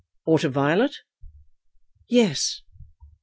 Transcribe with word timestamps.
"Or 0.25 0.39
to 0.39 0.49
Violet?" 0.49 0.95
"Yes." 2.09 2.63